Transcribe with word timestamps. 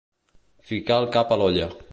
Ficar 0.69 0.97
el 1.03 1.07
cap 1.19 1.37
a 1.37 1.41
l'olla. 1.43 1.73